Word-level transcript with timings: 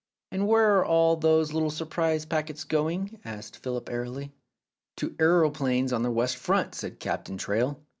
"And 0.31 0.47
where 0.47 0.79
are 0.79 0.83
all 0.83 1.15
those 1.15 1.53
little 1.53 1.69
surprise 1.69 2.25
packets 2.25 2.63
going?" 2.63 3.19
asked 3.23 3.57
Philip 3.61 3.87
airily. 3.87 4.31
"To 4.95 5.15
aeroplanes 5.19 5.93
on 5.93 6.01
the 6.01 6.09
west 6.09 6.37
front," 6.37 6.73
said 6.73 6.93
kind 6.93 6.99
Captain 6.99 7.37
Traill. 7.37 7.77